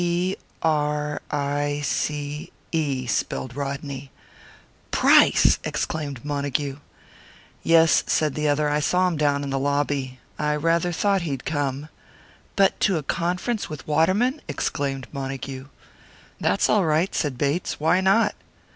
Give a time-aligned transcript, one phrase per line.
[0.01, 4.09] "P r i c e," spelled Rodney.
[4.89, 6.79] "Price!" exclaimed Montague.
[7.61, 8.67] "Yes," said the other.
[8.67, 10.17] "I saw him down in the lobby.
[10.39, 11.87] I rather thought he'd come."
[12.55, 15.67] "But to a conference with Waterman!" exclaimed Montague.
[16.39, 17.79] "That's all right," said Bates.
[17.79, 18.33] "Why not?"